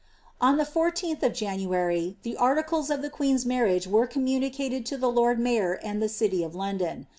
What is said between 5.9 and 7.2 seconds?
the city of London.